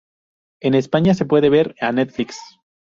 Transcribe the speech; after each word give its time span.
En 0.63 0.73
España 0.73 1.13
se 1.13 1.25
puede 1.25 1.49
ver 1.51 1.75
a 1.79 1.91
Netflix. 1.91 2.35